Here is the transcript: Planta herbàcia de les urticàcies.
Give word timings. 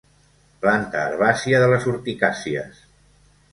Planta 0.63 1.03
herbàcia 1.09 1.61
de 1.65 1.69
les 1.73 1.87
urticàcies. 1.93 2.83